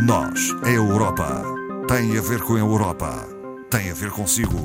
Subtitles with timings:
[0.00, 1.42] Nós, a Europa,
[1.88, 3.26] tem a ver com a Europa,
[3.68, 4.56] tem a ver consigo.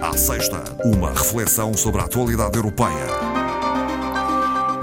[0.00, 3.06] À sexta, uma reflexão sobre a atualidade europeia.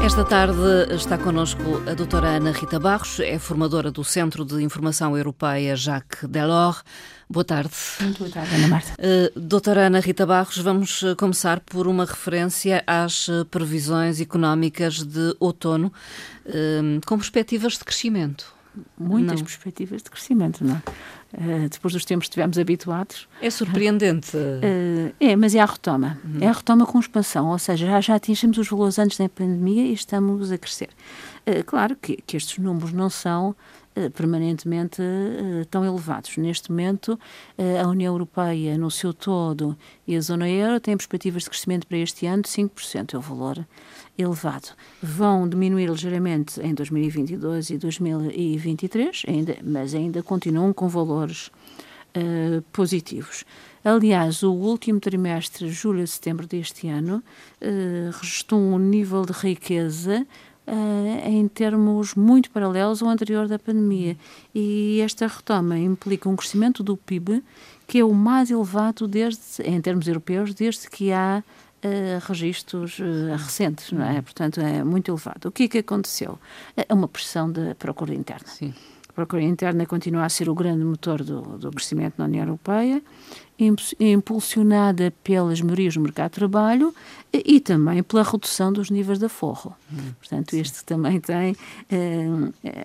[0.01, 5.17] Esta tarde está connosco a doutora Ana Rita Barros, é formadora do Centro de Informação
[5.17, 6.81] Europeia Jacques Delors.
[7.29, 7.73] Boa tarde.
[7.99, 8.93] Muito boa tarde, Ana Marta.
[8.93, 15.03] Uh, doutora Ana Rita Barros, vamos eh, começar por uma referência às eh, previsões económicas
[15.03, 15.91] de outono,
[16.45, 18.52] uh, com perspectivas de crescimento.
[18.97, 19.45] Muitas não.
[19.45, 20.81] perspectivas de crescimento, não é?
[21.35, 23.27] Uh, depois dos tempos que estivemos habituados.
[23.41, 24.35] É surpreendente.
[24.35, 26.19] Uh, é, mas é a retoma.
[26.23, 26.37] Uhum.
[26.41, 29.85] É a retoma com expansão, ou seja, já, já atingimos os valores antes da pandemia
[29.85, 30.89] e estamos a crescer.
[31.47, 33.55] Uh, claro que, que estes números não são
[34.13, 36.35] permanentemente uh, tão elevados.
[36.37, 37.19] Neste momento,
[37.57, 41.87] uh, a União Europeia, no seu todo, e a zona euro têm perspectivas de crescimento
[41.87, 43.65] para este ano de 5%, é o valor
[44.17, 44.69] elevado.
[45.01, 51.49] Vão diminuir ligeiramente em 2022 e 2023, ainda, mas ainda continuam com valores
[52.71, 53.43] positivos.
[53.83, 57.23] Aliás, o último trimestre, julho a setembro deste ano,
[58.21, 60.23] registrou um nível de riqueza
[60.65, 64.15] Uh, em termos muito paralelos ao anterior da pandemia.
[64.55, 67.43] E esta retoma implica um crescimento do PIB
[67.87, 71.43] que é o mais elevado desde, em termos europeus, desde que há
[71.83, 74.21] uh, registros uh, recentes, não é?
[74.21, 75.49] Portanto, é muito elevado.
[75.49, 76.39] O que é que aconteceu?
[76.75, 78.47] É uma pressão da procura interna.
[78.47, 78.73] Sim.
[79.09, 82.99] A procura interna continua a ser o grande motor do, do crescimento na União Europeia,
[83.99, 86.93] impulsionada pelas melhorias no mercado de trabalho
[87.31, 89.75] e, e também pela redução dos níveis de aforro.
[89.91, 90.59] Hum, Portanto, sim.
[90.59, 91.55] este também tem
[91.89, 92.25] eh,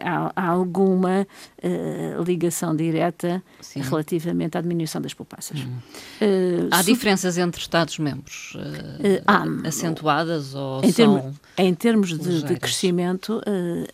[0.03, 1.27] há, alguma
[1.63, 3.81] eh, ligação direta sim.
[3.81, 5.61] relativamente à diminuição das poupanças.
[5.61, 5.79] Hum.
[6.21, 12.57] Uh, há diferenças entre Estados-membros uh, acentuadas ou em, são termo, em termos de, de
[12.57, 13.43] crescimento,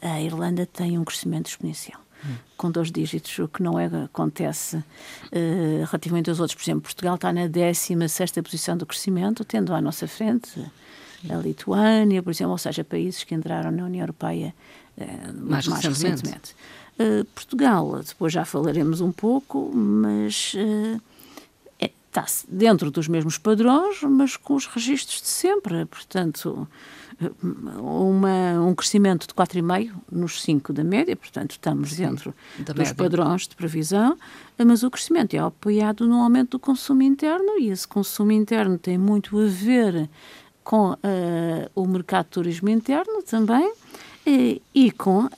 [0.01, 2.04] a Irlanda tem um crescimento exponencial
[2.57, 6.57] com dois dígitos, o que não é, acontece uh, relativamente aos outros.
[6.57, 10.61] Por exemplo, Portugal está na 16 posição do crescimento, tendo à nossa frente
[11.31, 14.55] a Lituânia, por exemplo, ou seja, países que entraram na União Europeia
[14.99, 15.05] uh,
[15.41, 16.27] mais, mais, recentemente.
[16.27, 16.55] recentemente.
[16.99, 21.01] Uh, Portugal, depois já falaremos um pouco, mas é,
[22.21, 25.85] está dentro dos mesmos padrões, mas com os registros de sempre.
[25.87, 26.69] Portanto,
[27.79, 32.95] uma, um crescimento de 4,5% nos 5 da média, portanto estamos dentro dos média.
[32.95, 34.17] padrões de previsão,
[34.59, 38.99] mas o crescimento é apoiado no aumento do consumo interno e esse consumo interno tem
[38.99, 40.09] muito a ver
[40.63, 40.97] com uh,
[41.75, 43.73] o mercado de turismo interno também
[44.27, 45.31] e, e com uh,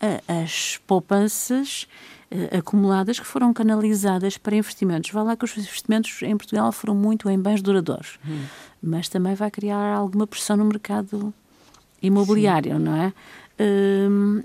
[0.42, 1.86] as poupanças
[2.30, 5.10] uh, acumuladas que foram canalizadas para investimentos.
[5.10, 8.44] Vai lá que os investimentos em Portugal foram muito em bens duradouros, hum.
[8.82, 11.34] mas também vai criar alguma pressão no mercado
[12.02, 12.82] imobiliário, Sim.
[12.82, 13.12] não é?
[13.58, 14.42] Hum,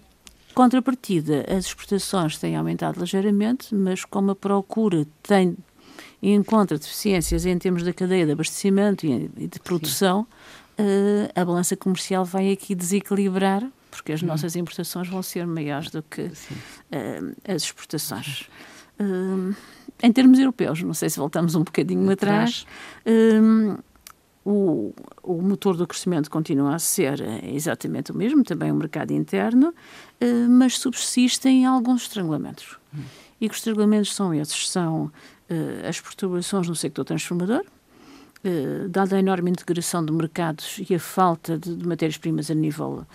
[0.56, 5.58] contrapartida, as exportações têm aumentado ligeiramente, mas como a procura tem
[6.24, 10.28] encontra deficiências em termos da cadeia de abastecimento e de produção,
[11.36, 14.28] a balança comercial vai aqui desequilibrar, porque as hum.
[14.28, 18.50] nossas importações vão ser maiores do que uh, as exportações.
[19.00, 19.56] Uh,
[20.02, 22.66] em termos europeus, não sei se voltamos um bocadinho atrás,
[23.02, 23.84] atrás
[24.44, 29.12] o, o motor do crescimento continua a ser eh, exatamente o mesmo, também o mercado
[29.12, 29.74] interno,
[30.20, 32.78] eh, mas subsistem alguns estrangulamentos.
[32.94, 33.02] Hum.
[33.40, 34.70] E que os estrangulamentos são esses?
[34.70, 35.12] São
[35.48, 37.64] eh, as perturbações no sector transformador,
[38.90, 43.06] dada a enorme integração de mercados e a falta de, de matérias-primas a nível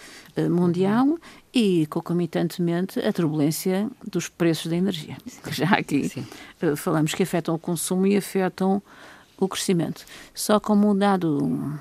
[0.50, 1.18] mundial uhum.
[1.52, 5.16] e, concomitantemente, a turbulência dos preços da energia.
[5.50, 6.26] Já aqui Sim.
[6.76, 8.80] falamos que afetam o consumo e afetam
[9.38, 10.04] o crescimento.
[10.34, 11.78] Só como um dado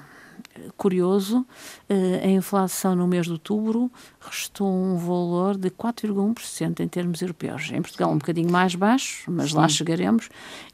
[0.77, 1.45] curioso,
[1.89, 7.71] eh, a inflação no mês de outubro restou um valor de 4,1% em termos europeus.
[7.71, 9.57] Em Portugal um bocadinho mais baixo, mas Sim.
[9.57, 10.29] lá chegaremos.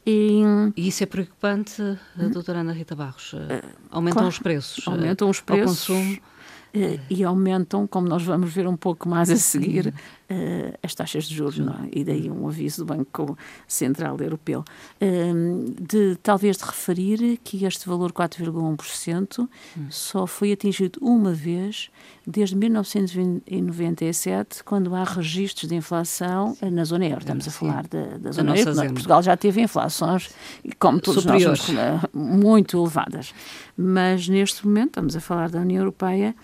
[0.06, 0.42] E,
[0.76, 2.30] e, isso é preocupante, hum?
[2.30, 3.34] doutora Ana Rita Barros?
[3.34, 4.86] Eh, aumentam claro, os preços?
[4.86, 5.90] Aumentam os preços.
[5.90, 6.31] Ao consumo
[6.74, 11.24] uh, e aumentam, como nós vamos ver um pouco mais a seguir, uh, as taxas
[11.24, 11.62] de juros, é?
[11.92, 13.36] E daí um aviso do Banco
[13.66, 14.64] Central Europeu.
[15.00, 19.48] Uh, de talvez de referir que este valor 4,1% hum.
[19.90, 21.90] só foi atingido uma vez
[22.26, 27.20] desde 1997, quando há registros de inflação na zona euro.
[27.20, 28.74] Estamos a falar da, da zona euro.
[28.92, 30.30] Portugal já teve inflações,
[30.78, 31.68] como todos Superiores.
[31.68, 33.34] nós, muito elevadas.
[33.76, 36.34] Mas neste momento estamos a falar da União Europeia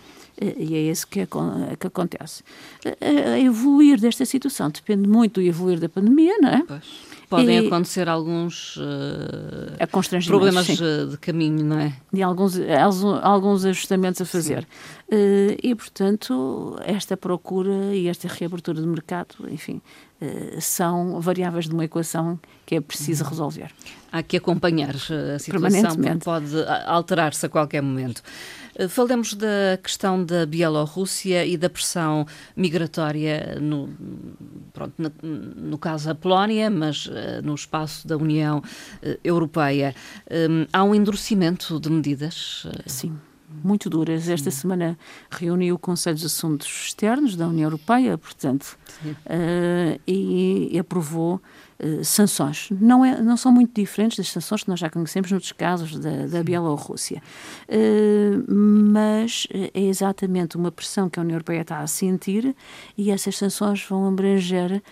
[0.41, 2.43] e é isso que, é, que acontece.
[3.01, 6.63] A evoluir desta situação depende muito do evoluir da pandemia, não é?
[6.67, 7.09] Pois.
[7.29, 10.77] Podem e, acontecer alguns uh, problemas sim.
[11.11, 11.93] de caminho, não é?
[12.11, 12.55] E alguns,
[13.23, 14.67] alguns ajustamentos a fazer.
[15.13, 19.83] Uh, e, portanto, esta procura e esta reabertura de mercado, enfim,
[20.59, 23.31] são variáveis de uma equação que é preciso uhum.
[23.31, 23.71] resolver.
[24.11, 26.55] Há que acompanhar a situação, pode
[26.87, 28.23] alterar-se a qualquer momento.
[28.89, 32.27] Falamos da questão da Bielorrússia e da pressão
[32.57, 33.89] migratória, no,
[34.73, 39.95] pronto, no, no caso a Polónia, mas uh, no espaço da União uh, Europeia.
[40.31, 42.67] Um, há um endurecimento de medidas?
[42.87, 43.19] Sim
[43.65, 44.29] muito duras.
[44.29, 44.99] Esta semana
[45.31, 51.41] reuniu o Conselho de Assuntos Externos da União Europeia, portanto, uh, e, e, aprovou
[51.83, 52.69] uh, sanções.
[52.71, 56.27] Não, é, não são muito diferentes das sanções que nós já conhecemos noutros casos da,
[56.27, 57.23] da Bielorrússia,
[57.69, 62.55] uh, mas é exatamente uma pressão que a União Europeia está a sentir
[62.97, 64.83] e essas sanções vão abranger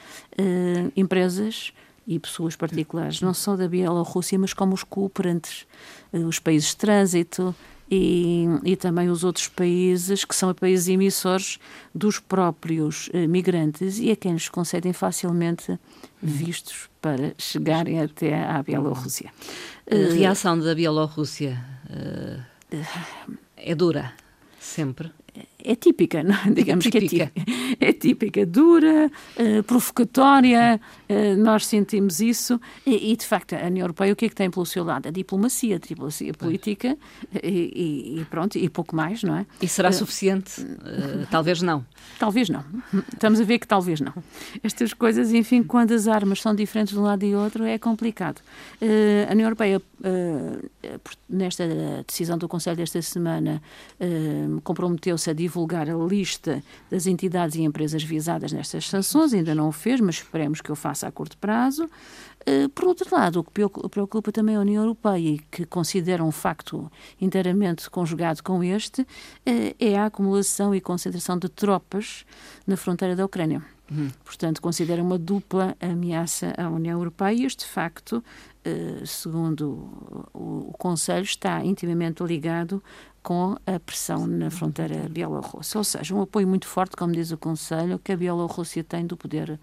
[0.95, 1.73] empresas
[2.07, 5.67] e pessoas particulares, não só da Bielorrússia, mas como os cooperantes,
[6.13, 7.55] os países de trânsito,
[7.91, 11.59] e, e também os outros países que são países emissores
[11.95, 15.79] dos próprios eh, migrantes e a quem nos concedem facilmente
[16.21, 19.33] vistos para chegarem até à Bielorrússia.
[19.89, 22.43] A reação da Bielorrússia uh,
[23.57, 24.13] é dura,
[24.59, 25.13] sempre?
[25.67, 26.35] É típica, não?
[26.35, 26.51] É?
[26.51, 27.33] digamos é que é típica.
[27.81, 30.81] É típica, dura, uh, provocatória,
[31.11, 34.35] uh, nós sentimos isso e, e, de facto, a União Europeia o que é que
[34.35, 35.09] tem pelo seu lado?
[35.09, 36.97] A diplomacia, a diplomacia política
[37.43, 39.47] e, e, pronto, e pouco mais, não é?
[39.61, 40.65] E será uh, suficiente?
[41.31, 41.85] talvez não.
[42.19, 42.65] Talvez não.
[43.13, 44.15] Estamos a ver que talvez não.
[44.63, 48.41] Estas coisas, enfim, quando as armas são diferentes de um lado e outro, é complicado.
[49.29, 49.83] a União Europeia,
[51.29, 51.65] nesta
[52.07, 53.61] decisão do Conselho desta semana,
[54.63, 59.69] comprometeu-se a divulgar divulgar a lista das entidades e empresas visadas nestas sanções, ainda não
[59.69, 61.89] o fez, mas esperemos que o faça a curto prazo.
[62.45, 66.31] Eh, por outro lado, o que preocupa também a União Europeia e que considera um
[66.31, 69.07] facto inteiramente conjugado com este
[69.47, 72.27] eh, é a acumulação e concentração de tropas
[72.67, 73.65] na fronteira da Ucrânia.
[73.91, 74.11] Uhum.
[74.25, 78.23] Portanto, considera uma dupla ameaça à União Europeia e este facto,
[78.65, 82.83] eh, segundo o Conselho, está intimamente ligado
[83.27, 85.79] com a pressão na fronteira bielorrussa.
[85.79, 89.17] Ou seja, um apoio muito forte, como diz o Conselho, que a Bielorrússia tem do
[89.17, 89.59] poder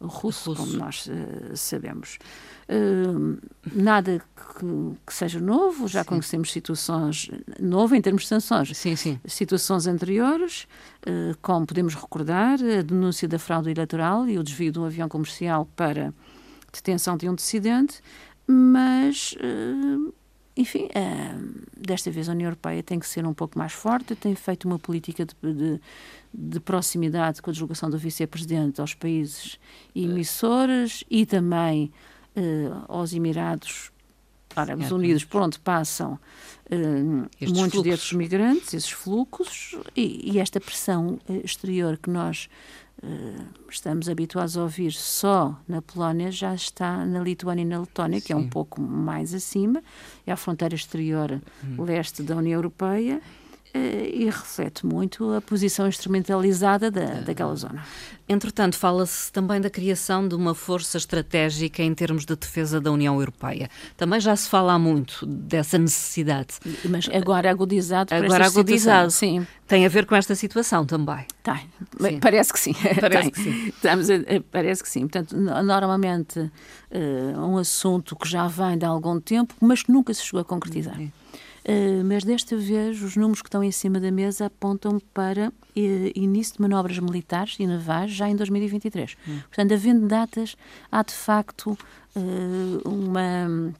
[0.00, 0.54] russo, russo.
[0.54, 2.20] como nós uh, sabemos.
[2.68, 3.36] Uh,
[3.74, 4.66] nada que,
[5.04, 6.10] que, seja novo, já sim.
[6.10, 7.28] conhecemos situações,
[7.58, 9.18] novo em termos de sanções, sim, sim.
[9.26, 10.68] situações anteriores,
[11.04, 15.08] uh, como podemos recordar, a denúncia da fraude eleitoral e o desvio de um avião
[15.08, 16.14] comercial para
[16.72, 18.00] detenção de um dissidente,
[18.46, 19.36] mas
[20.58, 24.34] enfim, uh, desta vez a União Europeia tem que ser um pouco mais forte, tem
[24.34, 25.80] feito uma política de, de,
[26.34, 29.56] de proximidade com a deslocação do vice-presidente aos países
[29.94, 31.92] emissores e também
[32.36, 33.92] uh, aos Emirados
[34.56, 36.18] Árabes Unidos, por onde passam
[36.68, 37.82] uh, muitos fluxos.
[37.84, 42.48] desses migrantes, esses fluxos, e, e esta pressão exterior que nós
[43.70, 48.26] estamos habituados a ouvir só na Polónia, já está na Lituânia e na Letónia, Sim.
[48.26, 49.82] que é um pouco mais acima,
[50.26, 51.82] é a fronteira exterior hum.
[51.84, 53.20] leste da União Europeia.
[53.74, 57.84] Uh, e reflete muito a posição instrumentalizada da, uh, daquela zona.
[58.26, 63.18] Entretanto, fala-se também da criação de uma força estratégica em termos de defesa da União
[63.18, 63.70] Europeia.
[63.96, 66.54] Também já se fala muito dessa necessidade.
[66.84, 69.46] Mas agora agudizado Agora agudizado, sim.
[69.66, 71.26] Tem a ver com esta situação também.
[71.42, 71.70] Tem.
[72.00, 72.20] Sim.
[72.20, 72.74] Parece que sim.
[73.00, 73.68] Parece que sim.
[73.68, 74.14] Estamos a,
[74.50, 75.00] parece que sim.
[75.00, 80.22] Portanto, normalmente uh, um assunto que já vem de algum tempo, mas que nunca se
[80.22, 80.96] chegou a concretizar.
[80.96, 81.12] Sim.
[81.68, 85.52] Uh, mas desta vez os números que estão em cima da mesa apontam para uh,
[86.14, 89.16] início de manobras militares e navais já em 2023.
[89.28, 89.40] Hum.
[89.48, 90.56] Portanto, havendo datas,
[90.90, 91.76] há de facto
[92.16, 93.74] uh, uma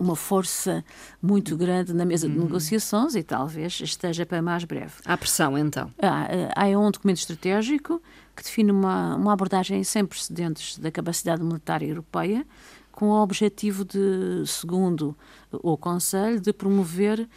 [0.00, 0.84] uma força
[1.20, 2.44] muito grande na mesa de uhum.
[2.44, 4.92] negociações e talvez esteja para mais breve.
[5.04, 5.92] Há pressão, então?
[6.00, 8.00] Há, há um documento estratégico
[8.36, 12.46] que define uma, uma abordagem sem precedentes da capacidade militar europeia,
[12.98, 15.16] com o objetivo de, segundo
[15.52, 17.28] o Conselho, de promover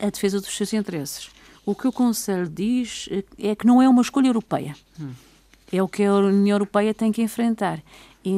[0.00, 1.30] a defesa dos seus interesses.
[1.64, 4.74] O que o Conselho diz é que não é uma escolha europeia.
[4.98, 5.12] Hum.
[5.70, 7.80] É o que a União Europeia tem que enfrentar.
[8.24, 8.34] E,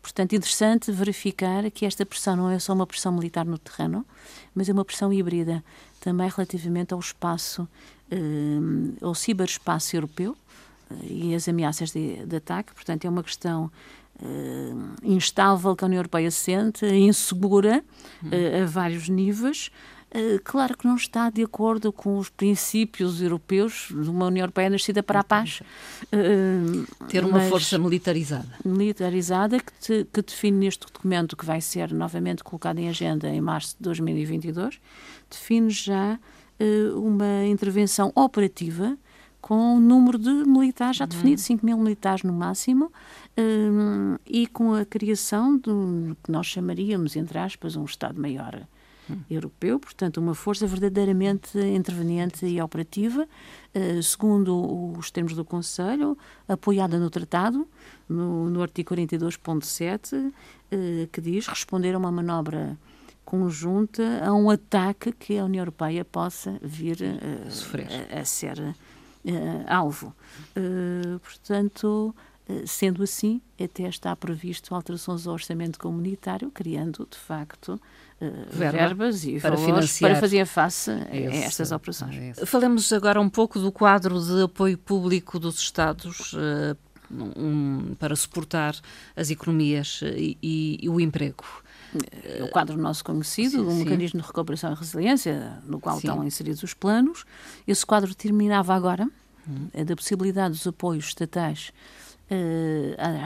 [0.00, 4.06] portanto, interessante verificar que esta pressão não é só uma pressão militar no terreno,
[4.54, 5.62] mas é uma pressão híbrida
[6.00, 7.68] também relativamente ao espaço,
[8.10, 8.16] eh,
[9.02, 10.34] ao ciberespaço europeu
[10.90, 12.72] eh, e as ameaças de, de, ataque.
[12.72, 13.70] Portanto, é uma questão
[14.22, 17.84] eh, instável que a União Europeia sente, insegura
[18.30, 19.70] eh, a vários níveis.
[20.14, 24.68] Eh, claro que não está de acordo com os princípios europeus de uma União Europeia
[24.68, 25.62] nascida para a paz.
[26.12, 28.46] Uh, Ter uma força militarizada.
[28.62, 33.40] Militarizada que, te, que, define neste documento que vai ser novamente colocado em agenda em
[33.40, 34.78] março de 2022,
[35.30, 36.18] define já
[36.60, 38.98] uh, uma intervenção operativa
[39.42, 41.66] com o número de militares já definido, 5 uhum.
[41.66, 42.92] mil militares no máximo,
[43.38, 48.66] um, e com a criação do que nós chamaríamos, entre aspas, um Estado-Maior
[49.28, 53.26] europeu, portanto, uma força verdadeiramente interveniente e operativa,
[53.74, 56.16] uh, segundo os termos do Conselho,
[56.48, 57.66] apoiada no Tratado,
[58.08, 60.32] no, no artigo 42.7, uh,
[61.10, 62.78] que diz responder a uma manobra
[63.24, 68.74] conjunta a um ataque que a União Europeia possa vir uh, a, a, ser
[69.68, 70.12] alvo.
[71.22, 72.12] Portanto,
[72.66, 77.80] sendo assim, até está previsto alterações ao orçamento comunitário, criando, de facto,
[78.52, 79.56] Verba, verbas e para,
[80.00, 82.38] para fazer face a estas operações.
[82.46, 86.32] Falemos agora um pouco do quadro de apoio público dos Estados
[87.10, 88.76] um, para suportar
[89.16, 91.44] as economias e, e, e o emprego
[92.42, 96.08] o quadro nosso conhecido, o mecanismo de recuperação e resiliência, no qual sim.
[96.08, 97.24] estão inseridos os planos.
[97.66, 99.08] Esse quadro terminava agora,
[99.46, 99.68] hum.
[99.84, 102.11] da possibilidade dos apoios estatais uh,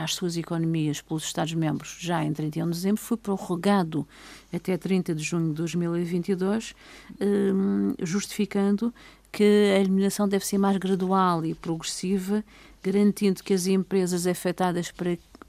[0.03, 4.07] às suas economias pelos Estados-membros já em 31 de dezembro, foi prorrogado
[4.53, 6.71] até 30 de junho de 2022,
[7.11, 8.93] uh, justificando
[9.31, 9.43] que
[9.75, 12.43] a eliminação deve ser mais gradual e progressiva,
[12.81, 14.91] garantindo que as empresas afetadas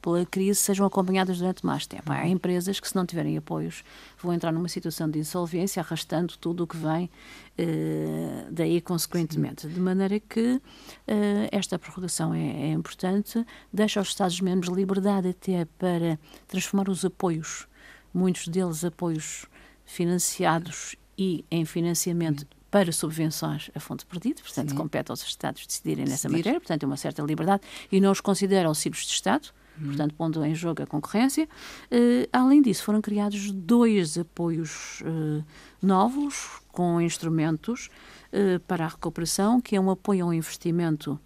[0.08, 2.10] pela crise sejam acompanhadas durante mais tempo.
[2.10, 3.84] Há empresas que, se não tiverem apoios,
[4.16, 7.10] vão entrar numa situação de insolvência, arrastando tudo o que vem
[7.58, 9.62] eh, daí, consequentemente.
[9.62, 9.68] Sim.
[9.68, 10.62] De maneira que
[11.06, 17.68] eh, esta prorrogação é, é, importante, deixa aos Estados-membros liberdade até para transformar os apoios,
[18.12, 19.44] muitos deles apoios
[19.84, 24.76] financiados e em financiamento para subvenções a fundo perdido, portanto, Sim.
[24.76, 26.10] compete aos Estados decidirem Decidir.
[26.10, 29.48] nessa matéria, portanto, é uma certa liberdade, e não os considera auxílios de Estado,
[29.84, 31.48] portanto, pondo em jogo a concorrência.
[31.90, 35.44] Uh, além disso, foram criados dois apoios uh,
[35.82, 37.88] novos, com instrumentos
[38.32, 41.18] uh, para a recuperação, que é um apoio ao investimento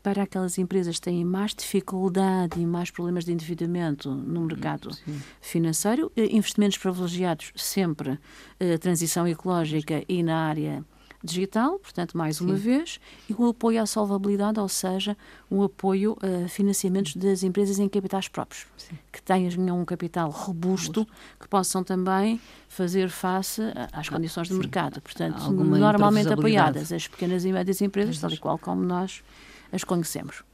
[0.00, 5.20] para aquelas empresas que têm mais dificuldade e mais problemas de endividamento no mercado Sim.
[5.40, 8.16] financeiro, investimentos privilegiados sempre
[8.80, 10.84] transição ecológica e na área
[11.24, 15.16] digital, portanto, mais uma vez, e o apoio à solvabilidade, ou seja,
[15.50, 18.98] um apoio a financiamentos das empresas em capitais próprios, Sim.
[19.10, 21.06] que tenham um capital robusto, robusto,
[21.40, 23.62] que possam também fazer face
[23.92, 25.00] às condições do mercado.
[25.00, 29.22] Portanto, normalmente apoiadas as pequenas e médias empresas, tal e qual como nós
[29.74, 30.44] as conhecemos.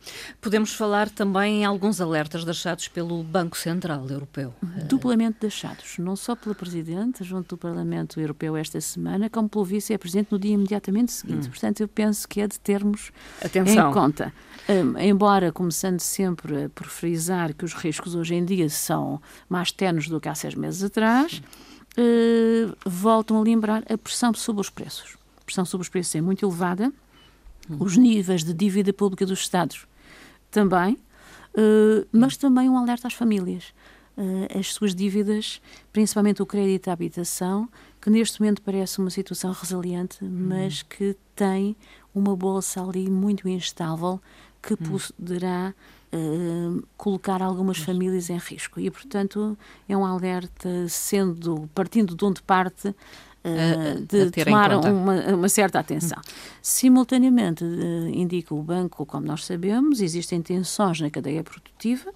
[0.40, 4.54] Podemos falar também em alguns alertas deixados pelo Banco Central Europeu.
[4.88, 10.28] Duplamente deixados, não só pelo Presidente, junto do Parlamento Europeu esta semana, como pelo Vice-Presidente
[10.32, 11.46] no dia imediatamente seguinte.
[11.46, 11.50] Hum.
[11.50, 13.12] Portanto, eu penso que é de termos
[13.44, 13.90] Atenção.
[13.90, 14.32] em conta.
[14.68, 20.08] Um, embora, começando sempre por frisar que os riscos hoje em dia são mais tenos
[20.08, 21.42] do que há seis meses atrás,
[21.98, 25.16] uh, voltam a lembrar a pressão sobre os preços.
[25.40, 26.90] A pressão sobre os preços é muito elevada,
[27.78, 29.86] os níveis de dívida pública dos Estados
[30.50, 33.72] também, uh, mas também um alerta às famílias.
[34.16, 35.62] Uh, as suas dívidas,
[35.92, 37.68] principalmente o crédito à habitação,
[38.00, 40.30] que neste momento parece uma situação resiliente, uhum.
[40.30, 41.76] mas que tem
[42.14, 44.20] uma bolsa ali muito instável
[44.62, 44.98] que uhum.
[45.16, 45.74] poderá
[46.12, 48.80] uh, colocar algumas famílias em risco.
[48.80, 49.56] E, portanto,
[49.88, 52.94] é um alerta, sendo, partindo de onde parte,
[53.44, 56.18] uh, de tomar uma, uma, certa atenção.
[56.18, 56.32] Hum.
[56.62, 62.12] Simultaneamente, uh, indica o banco, como nós sabemos, existem tensões na cadeia produtiva,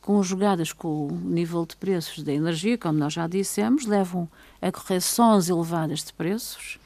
[0.00, 4.28] conjugadas com o nível de preços da energia, como nós já dissemos, levam
[4.60, 6.78] a correções elevadas de preços.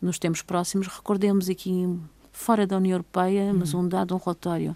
[0.00, 1.86] Nos tempos próximos, recordemos aqui,
[2.32, 4.74] fora da União Europeia, mas um dado, um relatório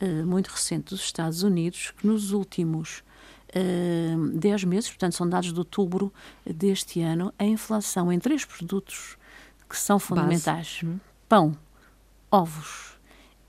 [0.00, 3.02] uh, muito recente dos Estados Unidos, que nos últimos
[4.34, 6.12] 10 meses, portanto são dados de outubro
[6.44, 9.16] deste ano, a inflação em três produtos
[9.68, 11.00] que são fundamentais, Base.
[11.28, 11.56] pão,
[12.30, 12.98] ovos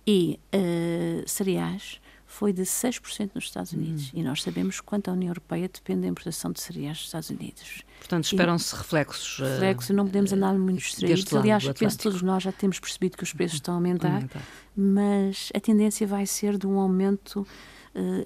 [0.05, 4.07] e uh, cereais, foi de 6% nos Estados Unidos.
[4.07, 4.19] Hum.
[4.19, 7.83] E nós sabemos quanto a União Europeia depende da importação de cereais dos Estados Unidos.
[7.97, 9.39] Portanto, esperam-se reflexos.
[9.39, 11.33] Eh, reflexos, não podemos andar muito distraídos.
[11.33, 14.43] Aliás, penso que todos nós já temos percebido que os preços estão a aumentar, aumentar,
[14.77, 17.45] mas a tendência vai ser de um aumento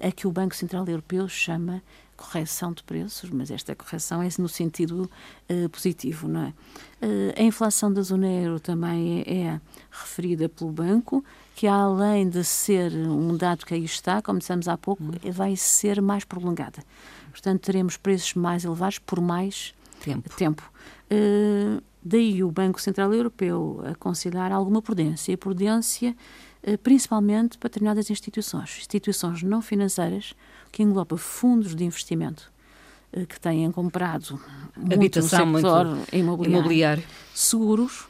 [0.02, 1.82] a que o Banco Central Europeu chama
[2.16, 5.10] correção de preços, mas esta correção é no sentido
[5.50, 6.48] uh, positivo, não é?
[7.04, 12.42] Uh, a inflação da zona euro também é, é, referida pelo banco, que além de
[12.44, 15.32] ser um dado que aí está, como dissemos há pouco, hum.
[15.32, 16.82] vai ser mais prolongada.
[17.30, 20.34] Portanto, teremos preços mais elevados por mais tempo.
[20.36, 20.62] tempo.
[21.10, 25.32] Uh, daí o Banco Central Europeu a considerar alguma prudência.
[25.32, 26.14] E prudência eh,
[26.82, 30.34] principalmente para determinadas instituições, instituições não financeiras,
[30.72, 32.50] que engloba fundos de investimento
[33.12, 34.40] eh, que têm comprado
[34.76, 36.58] habitação muito no setor imobiliário.
[36.58, 37.04] imobiliário,
[37.34, 38.06] seguros,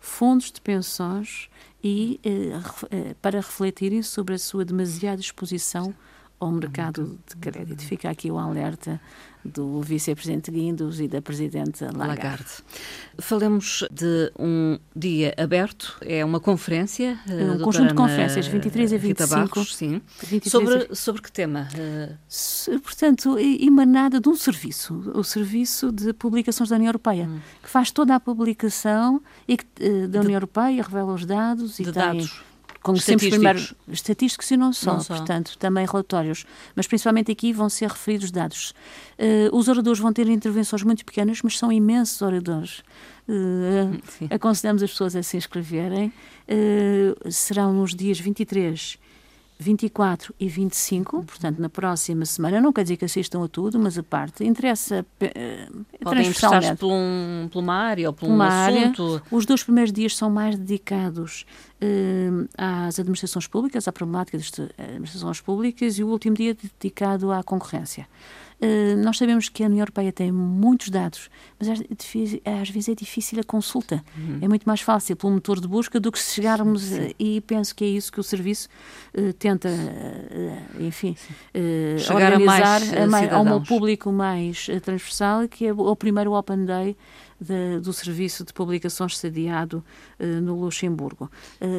[0.00, 1.48] fundos de pensões
[1.84, 2.20] e
[3.22, 5.94] para refletirem sobre a sua demasiada exposição
[6.40, 7.82] ao mercado de crédito.
[7.82, 9.00] Fica aqui o alerta
[9.44, 12.08] do vice-presidente Guindos e da presidente Lagarde.
[12.08, 12.50] Lagarde.
[13.18, 17.18] Falemos de um dia aberto, é uma conferência.
[17.28, 19.28] É um conjunto de conferências, 23 a 25.
[19.28, 20.02] Barros, sim.
[20.44, 21.68] Sobre, sobre que tema?
[21.74, 22.78] Uh...
[22.80, 27.40] Portanto, emanada de um serviço, o Serviço de Publicações da União Europeia, hum.
[27.62, 31.78] que faz toda a publicação e que, uh, da União de, Europeia, revela os dados
[31.78, 32.02] e de tem...
[32.02, 32.48] Dados
[32.82, 36.44] conhecemos primeiro estatísticos e não só, não só, portanto, também relatórios,
[36.74, 38.74] mas principalmente aqui vão ser referidos dados.
[39.18, 42.82] Uh, os oradores vão ter intervenções muito pequenas, mas são imensos oradores.
[43.28, 46.12] Uh, aconselhamos as pessoas a se inscreverem.
[46.48, 48.98] Uh, serão nos dias 23
[49.58, 52.60] 24 e 25, portanto, na próxima semana.
[52.60, 56.92] Não quer dizer que assistam a tudo, mas a parte interessa uh, Podem interessar por,
[56.92, 59.20] um, por uma área ou por um assunto.
[59.30, 61.44] Os dois primeiros dias são mais dedicados
[61.82, 67.42] uh, às administrações públicas, à problemática das administrações públicas, e o último dia dedicado à
[67.42, 68.06] concorrência.
[68.60, 71.78] Uh, nós sabemos que a União Europeia tem muitos dados, mas às,
[72.70, 74.02] vezes é difícil a consulta.
[74.16, 74.38] Uhum.
[74.42, 77.14] É muito mais fácil pelo motor de busca do que se chegarmos, sim, sim.
[77.18, 78.68] e penso que é isso que o serviço
[79.16, 79.68] uh, tenta,
[80.80, 81.16] enfim,
[81.98, 86.64] Chegar organizar a mais, a, a, um público mais transversal, que é o primeiro Open
[86.64, 86.96] Day
[87.40, 89.84] de, do Serviço de Publicações sediado
[90.18, 91.30] uh, no Luxemburgo.